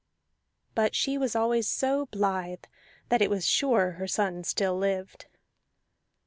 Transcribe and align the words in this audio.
But 0.73 0.95
she 0.95 1.15
was 1.15 1.35
always 1.35 1.67
so 1.67 2.07
blithe 2.07 2.63
that 3.09 3.21
it 3.21 3.29
was 3.29 3.45
sure 3.45 3.91
her 3.99 4.07
son 4.07 4.43
still 4.43 4.75
lived. 4.75 5.27